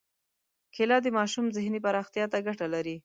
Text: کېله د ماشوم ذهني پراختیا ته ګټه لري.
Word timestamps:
کېله 0.73 0.97
د 1.01 1.07
ماشوم 1.17 1.45
ذهني 1.55 1.79
پراختیا 1.85 2.25
ته 2.31 2.37
ګټه 2.47 2.67
لري. 2.73 2.95